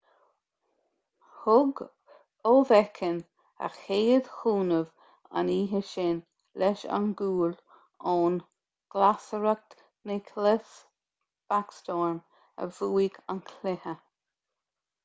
thug 1.39 1.81
oveckhin 2.51 3.19
a 3.67 3.69
chéad 3.75 4.29
chúnamh 4.37 4.89
an 5.43 5.51
oíche 5.57 5.81
sin 5.91 6.17
leis 6.63 6.87
an 6.99 7.07
gcúl 7.21 7.53
ón 8.15 8.39
nglasearcach 8.97 9.79
nicklas 10.13 10.75
backstrom 11.55 12.19
a 12.67 12.71
bhuaigh 12.79 13.23
an 13.35 13.47
cluiche 13.55 13.97